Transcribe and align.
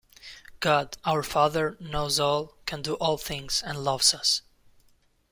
God, 0.61 0.97
our 1.05 1.21
father, 1.21 1.77
knows 1.79 2.19
all, 2.19 2.55
can 2.65 2.81
do 2.81 2.95
all 2.95 3.19
things, 3.19 3.61
and 3.63 3.83
loves 3.83 4.15
us. 4.15 4.41